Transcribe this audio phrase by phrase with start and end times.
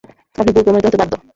[0.35, 1.13] আপনি ভুল প্রমাণিত হতে বাধ্য!